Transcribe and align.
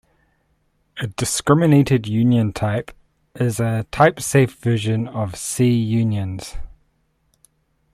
A 0.97 1.05
discriminated 1.05 2.07
union 2.07 2.53
type 2.53 2.89
is 3.35 3.59
a 3.59 3.85
type-safe 3.91 4.51
version 4.55 5.07
of 5.07 5.35
C 5.35 5.69
unions. 5.71 6.55